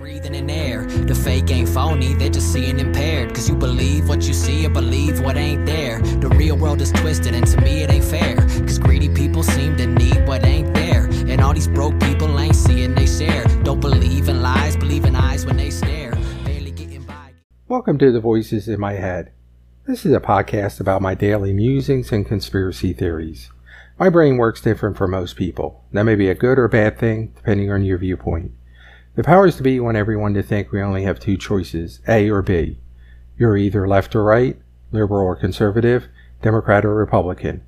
[0.00, 0.86] breathing in air.
[0.86, 3.34] The fake ain't phony, they're just seeing impaired.
[3.34, 6.00] Cause you believe what you see or believe what ain't there.
[6.00, 8.36] The real world is twisted, and to me it ain't fair.
[8.36, 11.04] Cause greedy people seem to need what ain't there.
[11.28, 13.44] And all these broke people ain't seeing they share.
[13.62, 16.16] Don't believe in lies, believe in eyes when they stare.
[17.68, 19.32] Welcome to the Voices in My Head.
[19.86, 23.50] This is a podcast about my daily musings and conspiracy theories.
[23.98, 25.84] My brain works different from most people.
[25.92, 28.52] That may be a good or bad thing, depending on your viewpoint.
[29.16, 32.42] The powers to be want everyone to think we only have two choices, A or
[32.42, 32.78] B.
[33.36, 34.56] You're either left or right,
[34.92, 36.06] liberal or conservative,
[36.42, 37.62] Democrat or Republican.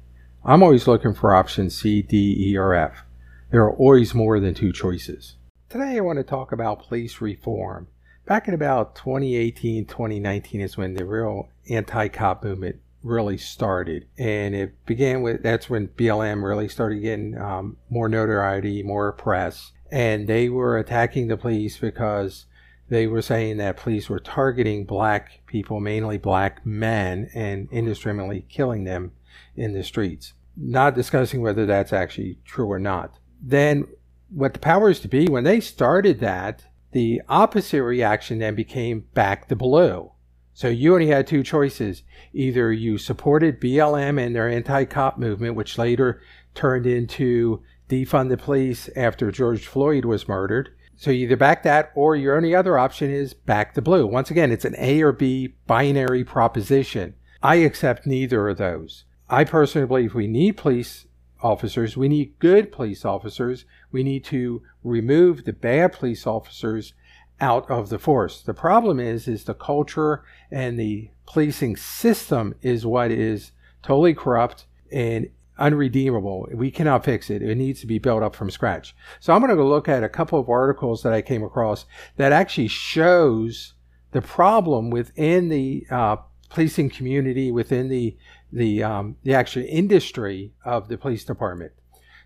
[0.44, 3.04] I'm always looking for options C, D, E, or F.
[3.50, 5.34] There are always more than two choices.
[5.68, 7.88] Today I want to talk about police reform.
[8.24, 14.06] Back in about 2018, 2019 is when the real anti-cop movement really started.
[14.16, 19.72] And it began with that's when BLM really started getting um, more notoriety, more press.
[19.92, 22.46] And they were attacking the police because
[22.88, 28.84] they were saying that police were targeting black people, mainly black men, and indiscriminately killing
[28.84, 29.12] them
[29.54, 30.32] in the streets.
[30.56, 33.18] Not discussing whether that's actually true or not.
[33.40, 33.86] Then,
[34.30, 39.48] what the powers to be, when they started that, the opposite reaction then became back
[39.48, 40.12] the blue.
[40.54, 42.02] So you only had two choices.
[42.32, 46.22] Either you supported BLM and their anti cop movement, which later
[46.54, 47.62] turned into
[47.92, 50.70] defund the police after George Floyd was murdered.
[50.96, 54.06] So you either back that or your only other option is back the blue.
[54.06, 57.14] Once again, it's an A or B binary proposition.
[57.42, 59.04] I accept neither of those.
[59.28, 61.06] I personally believe we need police
[61.42, 61.96] officers.
[61.96, 63.66] We need good police officers.
[63.90, 66.94] We need to remove the bad police officers
[67.40, 68.40] out of the force.
[68.40, 74.66] The problem is is the culture and the policing system is what is totally corrupt
[74.90, 75.28] and
[75.58, 76.48] unredeemable.
[76.52, 77.42] We cannot fix it.
[77.42, 78.94] It needs to be built up from scratch.
[79.20, 81.84] So I'm going to go look at a couple of articles that I came across
[82.16, 83.74] that actually shows
[84.12, 86.16] the problem within the uh,
[86.50, 88.16] policing community, within the
[88.54, 91.72] the um, the actual industry of the police department.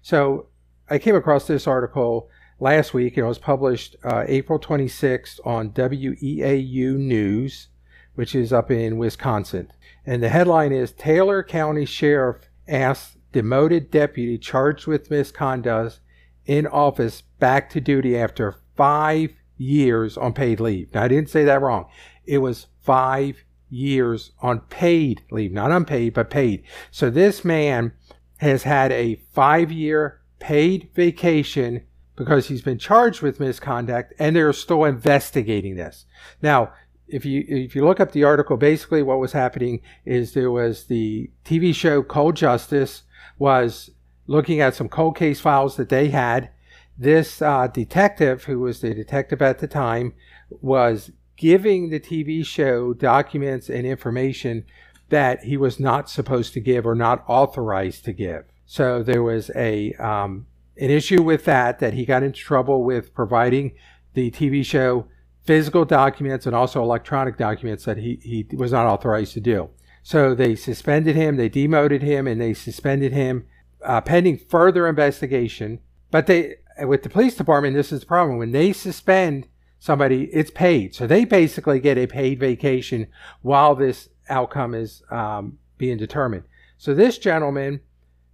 [0.03, 0.48] So
[0.88, 2.28] I came across this article
[2.60, 3.16] last week.
[3.16, 7.69] And it was published uh, April 26th on WEAU News,
[8.15, 9.70] which is up in Wisconsin.
[10.04, 16.00] And the headline is Taylor County Sheriff asks demoted deputy charged with misconduct
[16.47, 20.94] in office back to duty after five years on paid leave.
[20.94, 21.84] Now, I didn't say that wrong.
[22.24, 26.62] It was five years on paid leave, not unpaid, but paid.
[26.91, 27.92] So this man
[28.38, 31.82] has had a five year paid vacation
[32.16, 36.06] because he's been charged with misconduct and they're still investigating this.
[36.41, 36.72] Now,
[37.06, 40.84] if you if you look up the article, basically what was happening is there was
[40.84, 43.03] the TV show Cold Justice
[43.38, 43.91] was
[44.26, 46.50] looking at some cold case files that they had.
[46.98, 50.14] This uh, detective, who was the detective at the time,
[50.48, 54.64] was giving the TV show documents and information
[55.08, 58.44] that he was not supposed to give or not authorized to give.
[58.64, 60.47] So there was a um,
[60.78, 63.72] an issue with that, that he got into trouble with providing
[64.14, 65.06] the TV show
[65.44, 69.70] physical documents and also electronic documents that he, he was not authorized to do.
[70.06, 73.44] So they suspended him, they demoted him, and they suspended him
[73.84, 75.80] uh, pending further investigation.
[76.12, 78.38] But they, with the police department, this is the problem.
[78.38, 79.48] When they suspend
[79.80, 80.94] somebody, it's paid.
[80.94, 83.08] So they basically get a paid vacation
[83.42, 86.44] while this outcome is um, being determined.
[86.78, 87.80] So this gentleman,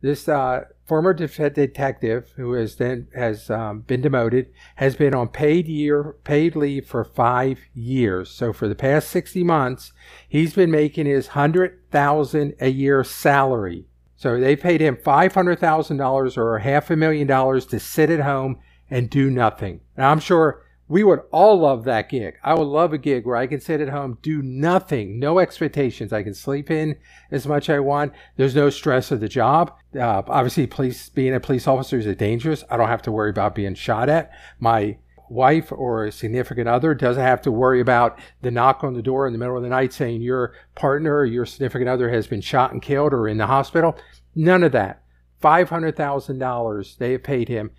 [0.03, 5.67] this uh, former detective who has then has um, been demoted has been on paid
[5.69, 8.31] year paid leave for five years.
[8.31, 9.93] So for the past sixty months,
[10.29, 13.87] he's been making his hundred thousand a year salary.
[14.17, 18.11] So they paid him five hundred thousand dollars or half a million dollars to sit
[18.11, 18.59] at home
[18.91, 19.81] and do nothing.
[19.97, 22.35] Now I'm sure we would all love that gig.
[22.45, 26.13] I would love a gig where I can sit at home, do nothing, no expectations.
[26.13, 26.99] I can sleep in
[27.31, 28.13] as much I want.
[28.37, 29.75] There's no stress of the job.
[29.99, 32.63] Uh, obviously, police being a police officer is dangerous.
[32.71, 34.33] I don't have to worry about being shot at.
[34.61, 34.99] My
[35.31, 39.27] wife or a significant other doesn't have to worry about the knock on the door
[39.27, 42.43] in the middle of the night saying your partner or your significant other has been
[42.43, 43.97] shot and killed or in the hospital.
[44.35, 45.03] None of that.
[45.43, 47.71] $500,000 they have paid him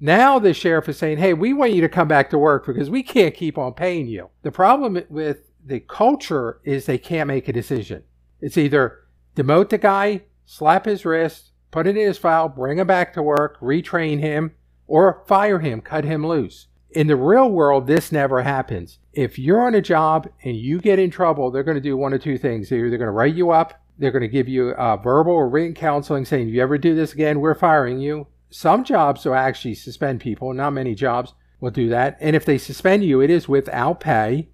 [0.00, 2.90] now the sheriff is saying, hey, we want you to come back to work because
[2.90, 4.30] we can't keep on paying you.
[4.42, 8.04] The problem with the culture is they can't make a decision.
[8.40, 9.00] It's either
[9.34, 13.22] demote the guy, slap his wrist, put it in his file, bring him back to
[13.22, 14.54] work, retrain him,
[14.86, 16.68] or fire him, cut him loose.
[16.90, 18.98] In the real world, this never happens.
[19.12, 22.14] If you're on a job and you get in trouble, they're going to do one
[22.14, 22.68] of two things.
[22.68, 25.48] They're either going to write you up, they're going to give you a verbal or
[25.48, 29.34] written counseling saying, if you ever do this again, we're firing you some jobs will
[29.34, 31.34] actually suspend people, not many jobs.
[31.60, 32.16] will do that.
[32.20, 34.48] And if they suspend you, it is without pay,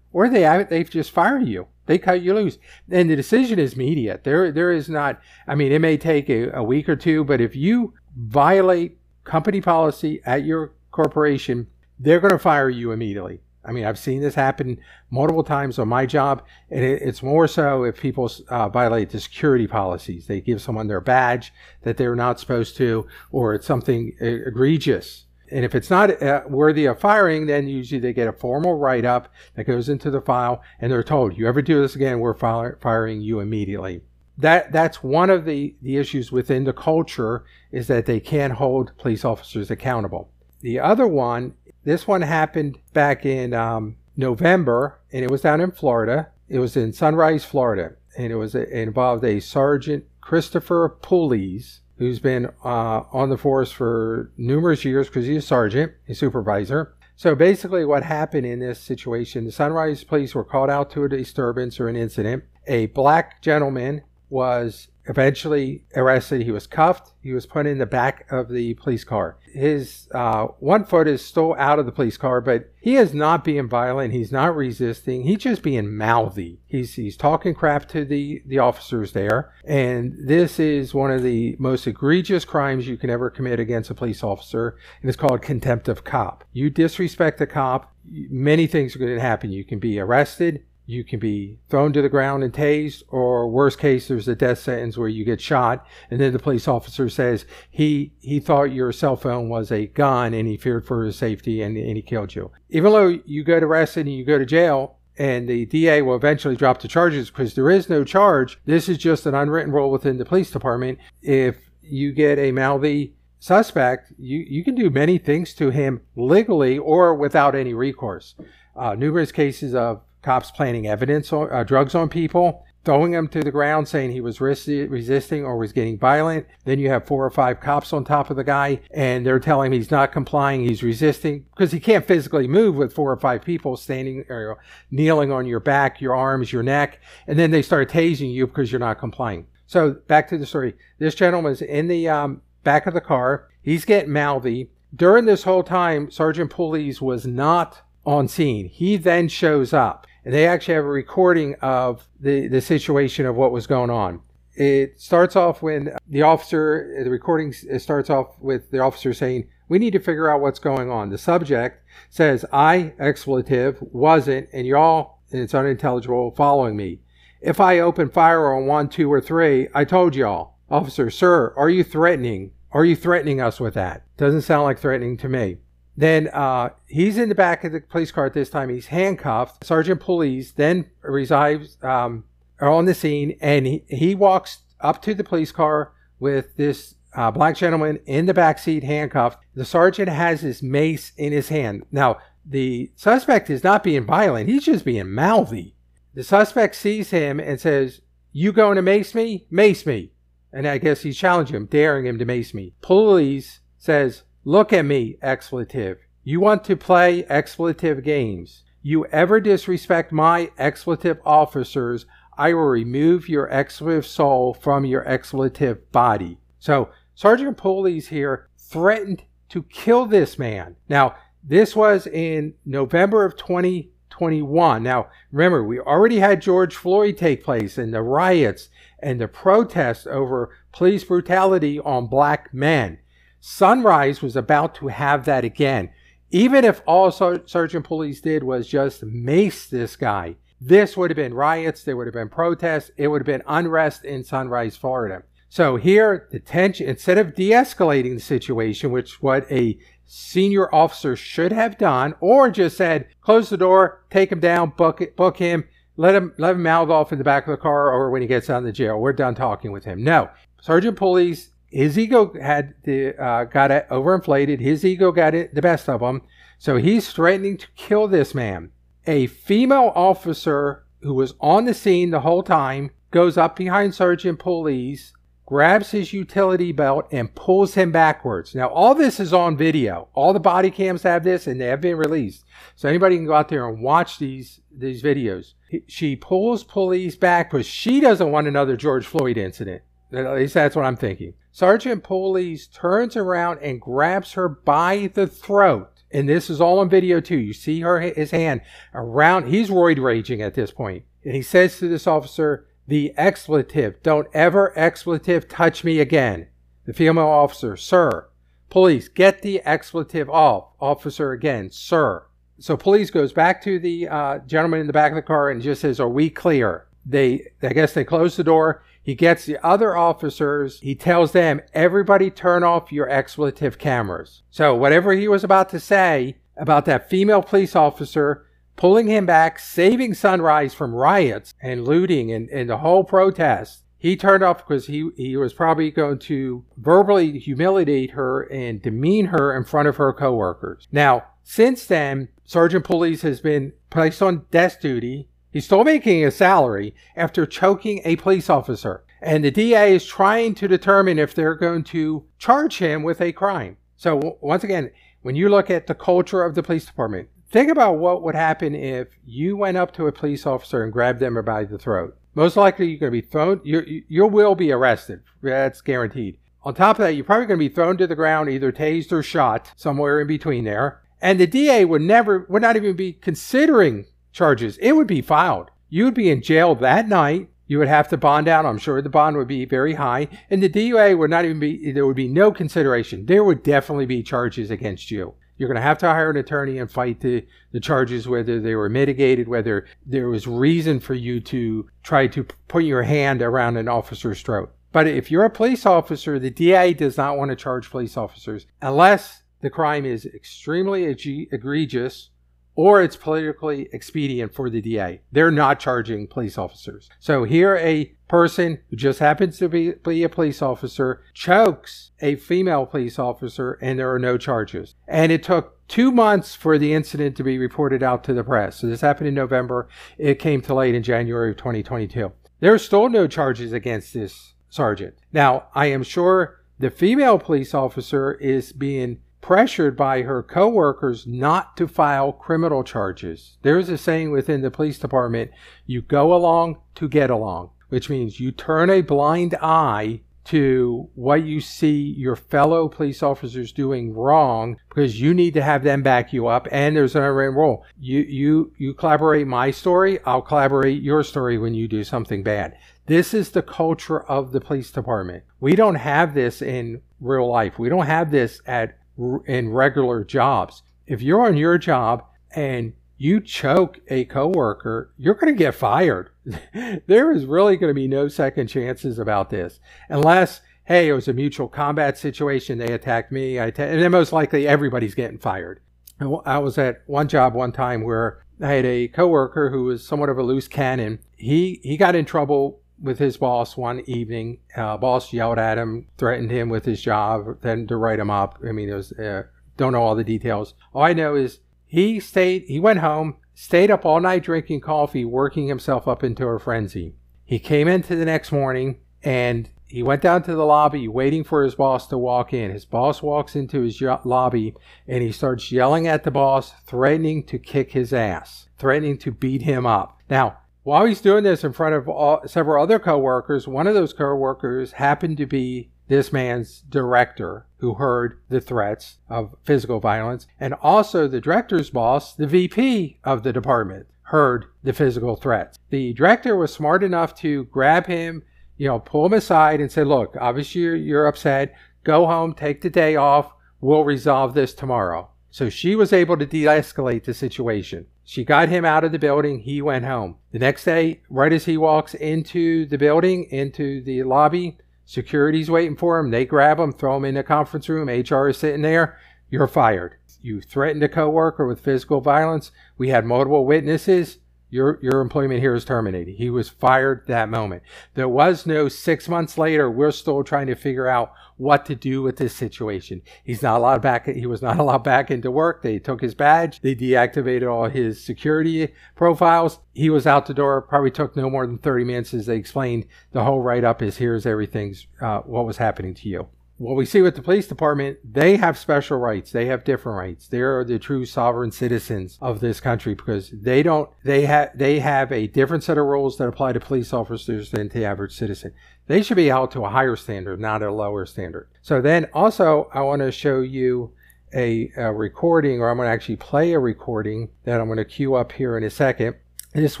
[0.12, 1.68] or they they've just fired you.
[1.86, 2.58] They cut you loose,
[2.90, 4.24] and the decision is immediate.
[4.24, 5.20] There there is not.
[5.46, 9.60] I mean, it may take a, a week or two, but if you violate company
[9.60, 11.66] policy at your corporation,
[11.98, 13.40] they're going to fire you immediately.
[13.64, 14.78] I mean, I've seen this happen
[15.10, 19.20] multiple times on my job, and it, it's more so if people uh, violate the
[19.20, 20.26] security policies.
[20.26, 25.26] They give someone their badge that they're not supposed to, or it's something egregious.
[25.50, 29.04] And if it's not uh, worthy of firing, then usually they get a formal write
[29.04, 32.34] up that goes into the file, and they're told, "You ever do this again, we're
[32.34, 34.00] fire- firing you immediately."
[34.38, 38.96] That that's one of the the issues within the culture is that they can't hold
[38.96, 40.30] police officers accountable.
[40.62, 41.54] The other one
[41.84, 46.28] this one happened back in um, November, and it was down in Florida.
[46.48, 52.18] It was in Sunrise, Florida, and it was it involved a Sergeant Christopher Pullease, who's
[52.18, 56.94] been uh, on the force for numerous years because he's a sergeant, a supervisor.
[57.16, 61.08] So basically, what happened in this situation, the Sunrise police were called out to a
[61.08, 62.44] disturbance or an incident.
[62.66, 64.02] A black gentleman
[64.32, 66.40] was eventually arrested.
[66.40, 67.12] He was cuffed.
[67.20, 69.36] He was put in the back of the police car.
[69.52, 73.44] His uh, one foot is still out of the police car, but he is not
[73.44, 74.14] being violent.
[74.14, 75.24] He's not resisting.
[75.24, 76.60] He's just being mouthy.
[76.66, 81.54] He's he's talking crap to the the officers there, and this is one of the
[81.58, 85.88] most egregious crimes you can ever commit against a police officer, and it's called contempt
[85.88, 86.44] of cop.
[86.54, 89.52] You disrespect a cop, many things are going to happen.
[89.52, 93.78] You can be arrested you can be thrown to the ground and tased, or worst
[93.78, 97.46] case, there's a death sentence where you get shot, and then the police officer says
[97.70, 101.62] he he thought your cell phone was a gun and he feared for his safety
[101.62, 102.50] and, and he killed you.
[102.70, 106.56] Even though you get arrested and you go to jail, and the DA will eventually
[106.56, 108.58] drop the charges because there is no charge.
[108.64, 110.98] This is just an unwritten rule within the police department.
[111.20, 116.78] If you get a mouthy suspect, you, you can do many things to him legally
[116.78, 118.34] or without any recourse.
[118.74, 123.42] Uh, numerous cases of cops planting evidence on uh, drugs on people, throwing them to
[123.42, 126.46] the ground, saying he was resisting or was getting violent.
[126.64, 129.72] Then you have four or five cops on top of the guy, and they're telling
[129.72, 133.42] him he's not complying, he's resisting because he can't physically move with four or five
[133.42, 134.58] people standing or
[134.90, 138.72] kneeling on your back, your arms, your neck, and then they start tasing you because
[138.72, 139.46] you're not complying.
[139.66, 140.74] So back to the story.
[140.98, 143.48] This gentleman's in the um, back of the car.
[143.62, 144.70] He's getting mouthy.
[144.94, 148.68] During this whole time, Sergeant Pullease was not on scene.
[148.68, 153.36] He then shows up and they actually have a recording of the, the situation of
[153.36, 154.20] what was going on.
[154.54, 159.78] It starts off when the officer, the recording starts off with the officer saying, We
[159.78, 161.08] need to figure out what's going on.
[161.08, 167.00] The subject says, I, expletive, wasn't, and y'all, and it's unintelligible, following me.
[167.40, 170.58] If I open fire on one, two, or three, I told y'all.
[170.70, 172.52] Officer, sir, are you threatening?
[172.70, 174.04] Are you threatening us with that?
[174.16, 175.56] Doesn't sound like threatening to me.
[175.96, 178.70] Then uh, he's in the back of the police car at this time.
[178.70, 179.64] He's handcuffed.
[179.64, 182.24] Sergeant Pullease then resides um,
[182.60, 187.30] on the scene, and he, he walks up to the police car with this uh,
[187.30, 189.38] black gentleman in the back seat, handcuffed.
[189.54, 191.84] The sergeant has his mace in his hand.
[191.92, 195.76] Now, the suspect is not being violent; he's just being mouthy.
[196.14, 198.00] The suspect sees him and says,
[198.32, 199.46] "You going to mace me?
[199.50, 200.12] Mace me!"
[200.52, 202.74] And I guess he's challenging him, daring him to mace me.
[202.82, 205.98] Pullease says, Look at me, expletive.
[206.24, 208.64] You want to play expletive games.
[208.82, 215.92] You ever disrespect my expletive officers, I will remove your expletive soul from your expletive
[215.92, 216.38] body.
[216.58, 220.74] So, Sergeant Pullease here threatened to kill this man.
[220.88, 221.14] Now,
[221.44, 224.82] this was in November of 2021.
[224.82, 230.06] Now, remember, we already had George Floyd take place and the riots and the protests
[230.06, 232.98] over police brutality on black men.
[233.44, 235.90] Sunrise was about to have that again.
[236.30, 241.34] Even if all Sergeant Pullease did was just mace this guy, this would have been
[241.34, 245.24] riots, there would have been protests, it would have been unrest in Sunrise, Florida.
[245.48, 251.16] So here, the tension, instead of de escalating the situation, which what a senior officer
[251.16, 255.38] should have done, or just said, close the door, take him down, book, it, book
[255.38, 255.64] him,
[255.96, 258.28] let him, let him mouth off in the back of the car, or when he
[258.28, 260.04] gets out of the jail, we're done talking with him.
[260.04, 260.30] No.
[260.60, 264.60] Sergeant Pullease his ego had the, uh, got it overinflated.
[264.60, 266.22] His ego got it the best of him.
[266.58, 268.70] So he's threatening to kill this man.
[269.06, 274.38] A female officer who was on the scene the whole time goes up behind Sergeant
[274.38, 275.12] Pullease,
[275.44, 278.54] grabs his utility belt, and pulls him backwards.
[278.54, 280.08] Now, all this is on video.
[280.14, 282.44] All the body cams have this, and they have been released.
[282.76, 285.52] So anybody can go out there and watch these these videos.
[285.86, 289.82] She pulls Pullease back because she doesn't want another George Floyd incident.
[290.12, 291.34] At least that's what I'm thinking.
[291.52, 296.88] Sergeant Pullease turns around and grabs her by the throat and this is all on
[296.88, 297.38] video too.
[297.38, 298.60] You see her his hand
[298.94, 299.48] around.
[299.48, 304.02] He's roid raging at this point, and he says to this officer, "The expletive.
[304.02, 306.48] Don't ever expletive touch me again."
[306.84, 308.28] The female officer, "Sir,
[308.68, 312.24] police, get the expletive off." Officer again, "Sir."
[312.58, 315.62] So Pullease goes back to the uh, gentleman in the back of the car and
[315.62, 318.82] just says, "Are we clear?" They, I guess, they close the door.
[319.02, 320.80] He gets the other officers.
[320.80, 324.42] He tells them, everybody turn off your expletive cameras.
[324.50, 329.58] So whatever he was about to say about that female police officer pulling him back,
[329.58, 334.86] saving Sunrise from riots and looting and, and the whole protest, he turned off because
[334.86, 339.96] he, he was probably going to verbally humiliate her and demean her in front of
[339.96, 340.88] her coworkers.
[340.90, 346.30] Now, since then, Sergeant Pullease has been placed on desk duty He's still making a
[346.30, 349.04] salary after choking a police officer.
[349.20, 353.32] And the DA is trying to determine if they're going to charge him with a
[353.32, 353.76] crime.
[353.96, 354.90] So, once again,
[355.20, 358.74] when you look at the culture of the police department, think about what would happen
[358.74, 362.16] if you went up to a police officer and grabbed them by the throat.
[362.34, 365.20] Most likely, you're going to be thrown, you you will be arrested.
[365.42, 366.38] That's guaranteed.
[366.64, 369.12] On top of that, you're probably going to be thrown to the ground, either tased
[369.12, 371.02] or shot, somewhere in between there.
[371.20, 375.70] And the DA would never, would not even be considering charges, it would be filed.
[375.88, 377.48] You would be in jail that night.
[377.66, 378.66] You would have to bond out.
[378.66, 380.28] I'm sure the bond would be very high.
[380.50, 383.26] And the DUA would not even be, there would be no consideration.
[383.26, 385.34] There would definitely be charges against you.
[385.56, 388.74] You're going to have to hire an attorney and fight the, the charges, whether they
[388.74, 393.76] were mitigated, whether there was reason for you to try to put your hand around
[393.76, 394.74] an officer's throat.
[394.92, 398.66] But if you're a police officer, the DA does not want to charge police officers
[398.80, 402.30] unless the crime is extremely egregious
[402.74, 405.20] or it's politically expedient for the DA.
[405.30, 407.08] They're not charging police officers.
[407.20, 412.36] So here a person who just happens to be, be, a police officer chokes a
[412.36, 414.94] female police officer and there are no charges.
[415.06, 418.80] And it took two months for the incident to be reported out to the press.
[418.80, 419.88] So this happened in November.
[420.16, 422.32] It came to light in January of 2022.
[422.60, 425.14] There are still no charges against this sergeant.
[425.32, 431.76] Now, I am sure the female police officer is being pressured by her coworkers not
[431.76, 433.58] to file criminal charges.
[433.60, 435.50] There's a saying within the police department,
[435.84, 441.44] you go along to get along, which means you turn a blind eye to what
[441.44, 446.32] you see your fellow police officers doing wrong because you need to have them back
[446.32, 447.84] you up and there's an unwritten rule.
[448.00, 452.76] You you you collaborate my story, I'll collaborate your story when you do something bad.
[453.06, 455.44] This is the culture of the police department.
[455.60, 457.78] We don't have this in real life.
[457.78, 458.98] We don't have this at
[459.46, 460.82] in regular jobs.
[461.06, 466.30] If you're on your job and you choke a coworker, you're going to get fired.
[467.06, 471.28] there is really going to be no second chances about this unless hey, it was
[471.28, 472.78] a mutual combat situation.
[472.78, 473.58] They attacked me.
[473.58, 475.80] I and then most likely everybody's getting fired.
[476.20, 480.28] I was at one job one time where I had a coworker who was somewhat
[480.28, 481.18] of a loose cannon.
[481.36, 484.58] He he got in trouble with his boss one evening.
[484.76, 488.58] Uh, boss yelled at him, threatened him with his job, then to write him up.
[488.66, 489.44] I mean, it was uh,
[489.76, 490.74] don't know all the details.
[490.94, 492.64] All I know is he stayed.
[492.68, 497.14] He went home, stayed up all night drinking coffee, working himself up into a frenzy.
[497.44, 501.62] He came into the next morning and he went down to the lobby waiting for
[501.62, 502.70] his boss to walk in.
[502.70, 504.74] His boss walks into his lobby
[505.06, 509.62] and he starts yelling at the boss, threatening to kick his ass, threatening to beat
[509.62, 510.18] him up.
[510.30, 514.12] Now, while he's doing this in front of all, several other coworkers, one of those
[514.12, 520.74] coworkers happened to be this man's director who heard the threats of physical violence, and
[520.74, 525.78] also the director's boss, the VP of the department, heard the physical threats.
[525.90, 528.42] The director was smart enough to grab him,
[528.76, 531.74] you know, pull him aside and say, Look, obviously you're, you're upset.
[532.04, 533.52] Go home, take the day off.
[533.80, 535.30] We'll resolve this tomorrow.
[535.50, 538.06] So she was able to de escalate the situation.
[538.24, 539.60] She got him out of the building.
[539.60, 540.36] He went home.
[540.52, 545.96] The next day, right as he walks into the building, into the lobby, security's waiting
[545.96, 546.30] for him.
[546.30, 548.08] They grab him, throw him in the conference room.
[548.08, 549.18] HR is sitting there.
[549.50, 550.16] You're fired.
[550.40, 552.70] You threatened a coworker with physical violence.
[552.96, 554.38] We had multiple witnesses
[554.72, 556.36] your your employment here is terminated.
[556.36, 557.82] He was fired that moment.
[558.14, 559.90] There was no six months later.
[559.90, 563.20] We're still trying to figure out what to do with this situation.
[563.44, 564.26] He's not allowed back.
[564.26, 565.82] He was not allowed back into work.
[565.82, 566.80] They took his badge.
[566.80, 569.78] They deactivated all his security profiles.
[569.92, 570.80] He was out the door.
[570.80, 572.32] Probably took no more than thirty minutes.
[572.32, 576.28] As they explained, the whole write up is here's everything's uh, what was happening to
[576.30, 576.48] you
[576.82, 579.52] what we see with the police department, they have special rights.
[579.52, 580.48] They have different rights.
[580.48, 584.10] They are the true sovereign citizens of this country because they don't.
[584.24, 587.88] They have they have a different set of rules that apply to police officers than
[587.88, 588.72] to the average citizen.
[589.06, 591.68] They should be held to a higher standard, not a lower standard.
[591.82, 594.12] So then, also, I want to show you
[594.52, 598.04] a, a recording, or I'm going to actually play a recording that I'm going to
[598.04, 599.36] cue up here in a second.
[599.72, 600.00] This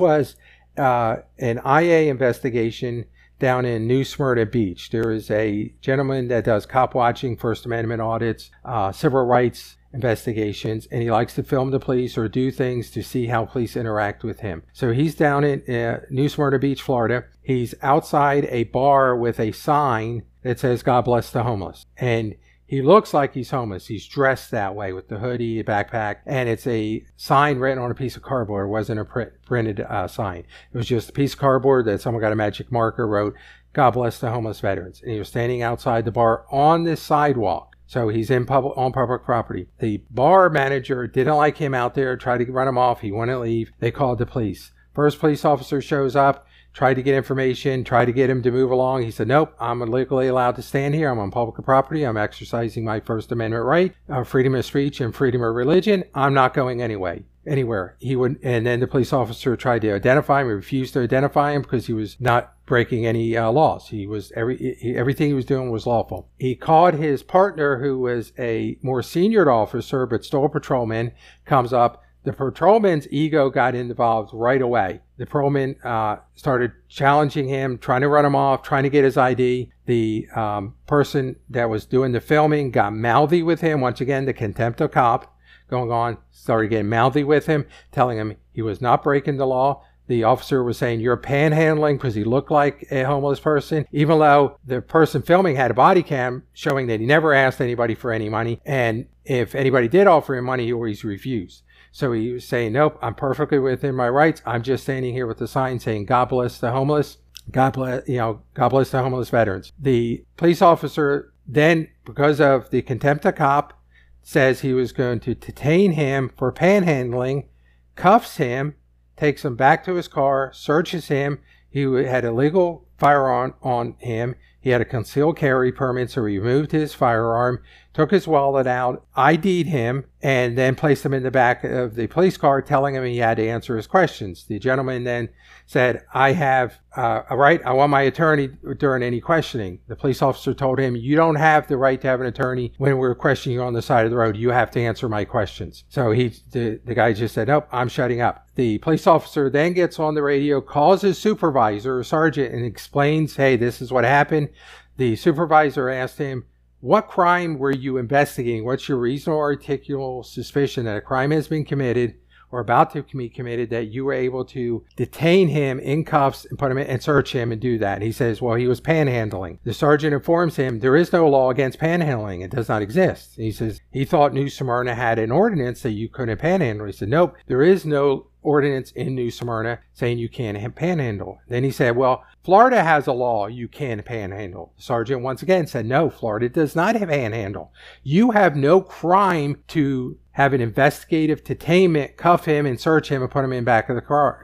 [0.00, 0.36] was
[0.76, 3.06] uh, an IA investigation
[3.42, 4.90] down in New Smyrna Beach.
[4.90, 10.86] There is a gentleman that does cop watching, First Amendment audits, uh, civil rights investigations,
[10.92, 14.22] and he likes to film the police or do things to see how police interact
[14.22, 14.62] with him.
[14.72, 17.24] So he's down in uh, New Smyrna Beach, Florida.
[17.42, 21.84] He's outside a bar with a sign that says, God bless the homeless.
[21.96, 22.36] And
[22.72, 23.86] he looks like he's homeless.
[23.86, 27.90] He's dressed that way with the hoodie, the backpack, and it's a sign written on
[27.90, 28.64] a piece of cardboard.
[28.64, 30.46] It wasn't a print, printed uh, sign.
[30.72, 33.34] It was just a piece of cardboard that someone got a magic marker, wrote,
[33.74, 35.02] God bless the homeless veterans.
[35.02, 37.76] And he was standing outside the bar on this sidewalk.
[37.86, 39.66] So he's in public on public property.
[39.78, 43.02] The bar manager didn't like him out there, tried to run him off.
[43.02, 43.70] He wouldn't leave.
[43.80, 44.72] They called the police.
[44.94, 48.70] First police officer shows up tried to get information, tried to get him to move
[48.70, 49.02] along.
[49.02, 51.10] He said, Nope, I'm legally allowed to stand here.
[51.10, 52.04] I'm on public property.
[52.04, 56.04] I'm exercising my First Amendment right, uh, freedom of speech and freedom of religion.
[56.14, 57.24] I'm not going anyway.
[57.44, 60.46] Anywhere he would, and then the police officer tried to identify him.
[60.46, 63.88] He refused to identify him because he was not breaking any uh, laws.
[63.88, 66.28] He was every he, everything he was doing was lawful.
[66.38, 71.10] He called his partner, who was a more senior officer but still a patrolman,
[71.44, 75.00] comes up the patrolman's ego got involved right away.
[75.22, 79.16] The patrolman uh, started challenging him, trying to run him off, trying to get his
[79.16, 79.70] ID.
[79.86, 83.80] The um, person that was doing the filming got mouthy with him.
[83.80, 85.32] Once again, the contempt of cop
[85.70, 89.84] going on, started getting mouthy with him, telling him he was not breaking the law.
[90.08, 94.58] The officer was saying, You're panhandling because he looked like a homeless person, even though
[94.66, 98.28] the person filming had a body cam showing that he never asked anybody for any
[98.28, 98.60] money.
[98.66, 101.62] And if anybody did offer him money, he always refused.
[101.92, 104.42] So he was saying, Nope, I'm perfectly within my rights.
[104.46, 107.18] I'm just standing here with the sign saying, God bless the homeless.
[107.50, 109.72] God bless, you know, God bless the homeless veterans.
[109.78, 113.78] The police officer then, because of the contempt of cop,
[114.22, 117.46] says he was going to detain him for panhandling,
[117.94, 118.74] cuffs him,
[119.16, 121.40] takes him back to his car, searches him.
[121.68, 124.36] He had a legal firearm on him.
[124.60, 127.60] He had a concealed carry permit, so he removed his firearm,
[127.94, 132.06] took his wallet out, ID'd him, and then placed him in the back of the
[132.06, 134.44] police car, telling him he had to answer his questions.
[134.46, 135.28] The gentleman then
[135.66, 139.80] said, I have uh, a right, I want my attorney during any questioning.
[139.88, 142.98] The police officer told him, You don't have the right to have an attorney when
[142.98, 144.36] we're questioning you on the side of the road.
[144.36, 145.84] You have to answer my questions.
[145.88, 148.46] So he, the, the guy just said, Nope, I'm shutting up.
[148.54, 153.36] The police officer then gets on the radio, calls his supervisor or sergeant, and explains,
[153.36, 154.50] Hey, this is what happened.
[154.98, 156.44] The supervisor asked him,
[156.82, 158.64] what crime were you investigating?
[158.64, 162.16] What's your reasonable articulable suspicion that a crime has been committed
[162.52, 166.58] or about to be committed that you were able to detain him in cuffs and
[166.58, 168.02] put him in and search him and do that?
[168.02, 169.58] He says, well, he was panhandling.
[169.64, 172.44] The sergeant informs him there is no law against panhandling.
[172.44, 173.34] It does not exist.
[173.36, 176.86] He says he thought New Smyrna had an ordinance that you couldn't panhandle.
[176.86, 181.38] He said, nope, there is no ordinance in New Smyrna saying you can't panhandle.
[181.48, 184.72] Then he said, well, Florida has a law you can panhandle.
[184.76, 187.72] The sergeant once again said, no, Florida does not have panhandle.
[188.02, 193.30] You have no crime to have an investigative detainment, cuff him and search him and
[193.30, 194.42] put him in back of the car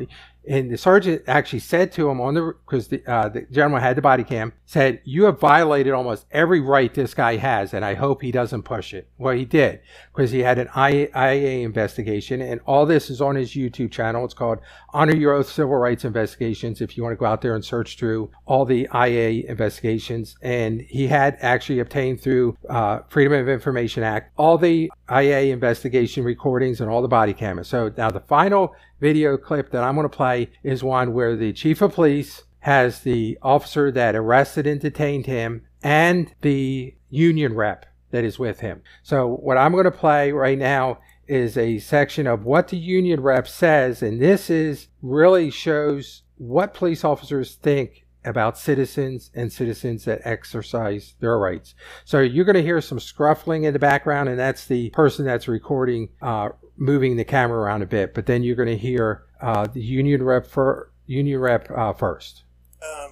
[0.48, 3.96] and the sergeant actually said to him on the because the, uh, the gentleman had
[3.96, 7.94] the body cam said you have violated almost every right this guy has and i
[7.94, 9.08] hope he doesn't push it.
[9.18, 9.80] Well he did
[10.14, 14.24] because he had an ia investigation and all this is on his youtube channel.
[14.24, 17.54] It's called honor your oath civil rights investigations if you want to go out there
[17.54, 23.32] and search through all the ia investigations and he had actually obtained through uh, freedom
[23.32, 27.68] of information act all the ia investigation recordings and all the body cameras.
[27.68, 31.52] So now the final video clip that I'm going to play is one where the
[31.52, 37.86] chief of police has the officer that arrested and detained him and the union rep
[38.10, 38.82] that is with him.
[39.02, 43.20] So what I'm going to play right now is a section of what the union
[43.20, 50.04] rep says, and this is really shows what police officers think about citizens and citizens
[50.04, 51.74] that exercise their rights.
[52.04, 55.48] So you're going to hear some scruffling in the background, and that's the person that's
[55.48, 59.66] recording uh, moving the camera around a bit, but then you're going to hear uh,
[59.66, 62.44] the union rep for union rep uh, first.
[62.82, 63.10] Um,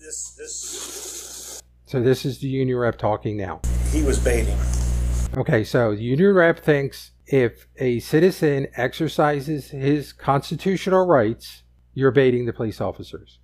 [0.00, 1.62] this this.
[1.86, 3.60] So this is the union rep talking now.
[3.90, 4.58] He was baiting.
[5.36, 11.62] Okay, so the union rep thinks if a citizen exercises his constitutional rights,
[11.94, 13.38] you're baiting the police officers.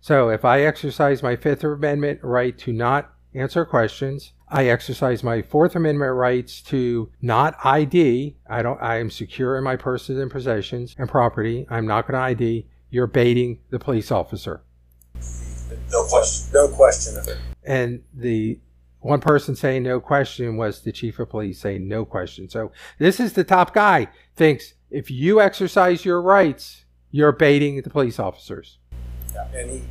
[0.00, 5.42] So if I exercise my Fifth Amendment right to not answer questions, I exercise my
[5.42, 8.36] Fourth Amendment rights to not ID.
[8.48, 8.80] I don't.
[8.82, 11.66] I am secure in my persons and possessions and property.
[11.70, 12.66] I'm not going to ID.
[12.90, 14.62] You're baiting the police officer.
[15.90, 16.52] No question.
[16.52, 17.38] No question of it.
[17.64, 18.58] And the
[19.00, 22.48] One person saying no question was the chief of police saying no question.
[22.48, 27.90] So this is the top guy thinks if you exercise your rights, you're baiting the
[27.90, 28.78] police officers.
[29.34, 29.82] Yeah, and he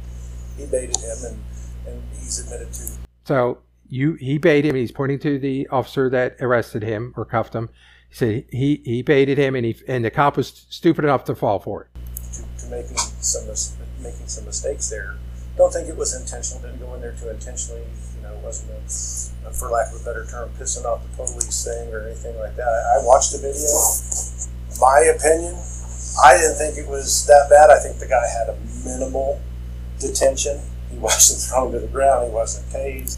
[0.58, 1.40] he baited him, and
[1.88, 3.01] and he's admitted to.
[3.24, 4.76] So you he baited him.
[4.76, 7.70] He's pointing to the officer that arrested him or cuffed him.
[8.10, 11.36] He said he he baited him, and he and the cop was stupid enough to
[11.36, 11.88] fall for it.
[12.34, 13.46] To, to making some
[14.02, 15.16] making some mistakes there.
[15.58, 16.62] Don't think it was intentional.
[16.64, 17.84] Didn't go in there to intentionally
[18.16, 21.94] You know, wasn't a, for lack of a better term, pissing off the police thing
[21.94, 22.68] or anything like that.
[22.68, 23.68] I, I watched the video.
[24.80, 25.54] My opinion,
[26.24, 27.70] I didn't think it was that bad.
[27.70, 28.58] I think the guy had a
[28.88, 29.42] minimal
[30.00, 30.60] detention.
[30.92, 32.28] He wasn't thrown to the ground.
[32.28, 33.18] He wasn't tased.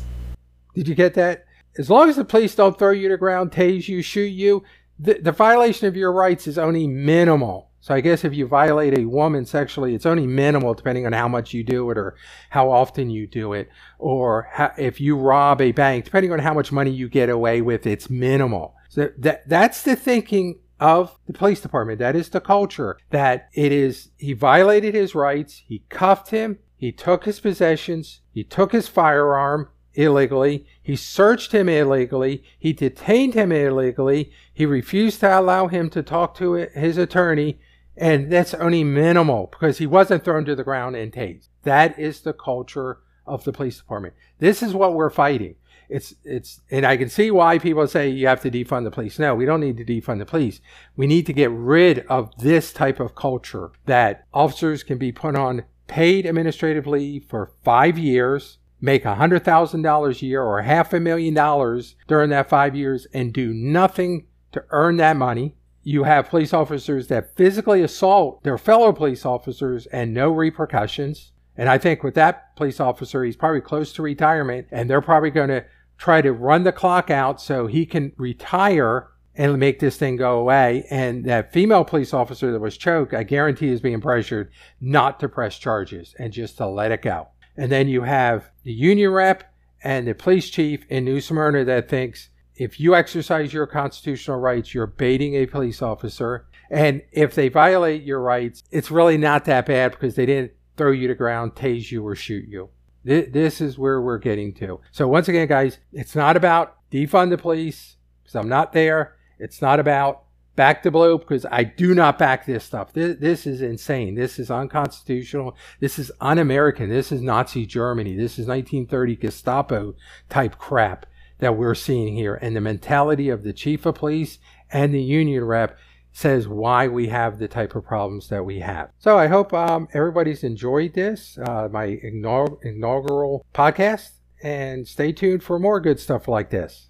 [0.76, 1.46] Did you get that?
[1.78, 4.64] As long as the police don't throw you to the ground, tase you, shoot you,
[5.00, 7.72] the, the violation of your rights is only minimal.
[7.82, 11.28] So I guess if you violate a woman sexually, it's only minimal depending on how
[11.28, 12.16] much you do it or
[12.50, 13.70] how often you do it.
[14.00, 17.62] Or how, if you rob a bank, depending on how much money you get away
[17.62, 18.76] with, it's minimal.
[18.88, 22.00] So that, that's the thinking of the police department.
[22.00, 25.64] That is the culture that it is, he violated his rights.
[25.68, 26.60] He cuffed him.
[26.84, 28.20] He took his possessions.
[28.34, 30.66] He took his firearm illegally.
[30.82, 32.44] He searched him illegally.
[32.60, 34.34] He detained him illegally.
[34.54, 37.58] He refused to allow him to talk to his attorney
[37.96, 41.48] and that's only minimal because he wasn't thrown to the ground and tased.
[41.62, 44.16] That is the culture of the police department.
[44.40, 45.56] This is what we're fighting.
[45.88, 49.20] It's, it's, and I can see why people say you have to defund the police.
[49.20, 50.60] No, we don't need to defund the police.
[50.98, 55.38] We need to get rid of this type of culture that officers can be put
[55.38, 61.36] on paid administrative leave for five years, make $100,000 a year or half a million
[61.36, 66.52] dollars during that five years and do nothing to earn that money you have police
[66.52, 71.32] officers that physically assault their fellow police officers and no repercussions.
[71.56, 75.30] And I think with that police officer, he's probably close to retirement and they're probably
[75.30, 75.64] going to
[76.00, 80.40] try to run the clock out so he can retire and make this thing go
[80.40, 80.86] away.
[80.90, 85.30] And that female police officer that was choked, I guarantee is being pressured not to
[85.30, 87.28] press charges and just to let it go.
[87.58, 91.90] And then you have the union rep and the police chief in New Smyrna that
[91.90, 96.46] thinks if you exercise your constitutional rights, you're baiting a police officer.
[96.70, 100.92] And if they violate your rights, it's really not that bad because they didn't throw
[100.92, 102.70] you to ground, tase you, or shoot you.
[103.04, 104.80] This is where we're getting to.
[104.92, 109.16] So once again, guys, it's not about defund the police because I'm not there.
[109.44, 110.24] It's not about
[110.56, 112.94] back the blue because I do not back this stuff.
[112.94, 114.16] This, this is insane.
[114.16, 115.58] This is unconstitutional.
[115.80, 116.90] This is un-American.
[116.90, 118.16] This is Nazi Germany.
[118.16, 119.96] This is 1930 Gestapo
[120.30, 121.06] type crap
[121.40, 122.36] that we're seeing here.
[122.36, 124.40] And the mentality of the chief of police
[124.72, 125.78] and the union rep
[126.14, 128.92] says why we have the type of problems that we have.
[129.00, 135.58] So I hope um, everybody's enjoyed this, uh, my inaugural podcast, and stay tuned for
[135.58, 136.90] more good stuff like this.